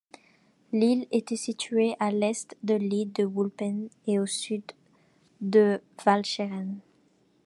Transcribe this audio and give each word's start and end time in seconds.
L'île 0.73 1.05
était 1.11 1.35
située 1.35 1.95
à 1.99 2.09
l'est 2.09 2.57
de 2.63 2.73
l'île 2.73 3.11
de 3.13 3.23
Wulpen 3.23 3.87
et 4.07 4.17
au 4.17 4.25
sud 4.25 4.63
de 5.41 5.79
Walcheren. 6.07 6.79